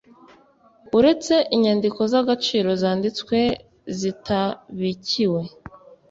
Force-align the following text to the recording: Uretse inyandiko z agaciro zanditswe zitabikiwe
Uretse 0.97 1.35
inyandiko 1.55 1.99
z 2.11 2.13
agaciro 2.21 2.69
zanditswe 2.81 3.37
zitabikiwe 3.99 5.41